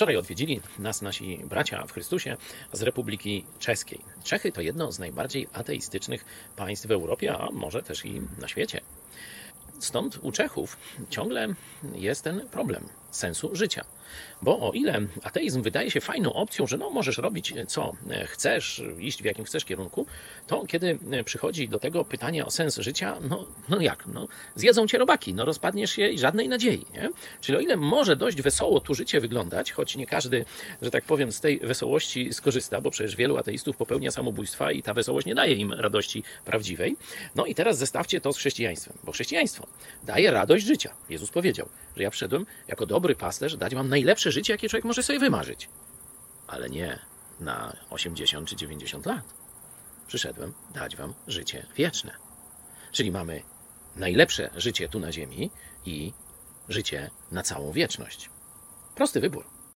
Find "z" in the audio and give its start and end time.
2.72-2.82, 4.92-4.98, 31.32-31.40, 38.32-38.38